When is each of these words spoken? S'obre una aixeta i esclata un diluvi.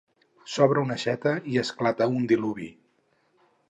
S'obre 0.53 0.85
una 0.85 0.95
aixeta 0.95 1.35
i 1.53 1.61
esclata 1.65 2.11
un 2.17 2.29
diluvi. 2.35 2.75